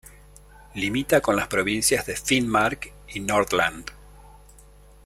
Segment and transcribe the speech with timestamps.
[0.73, 3.91] Limita con las provincias de Finnmark y Nordland.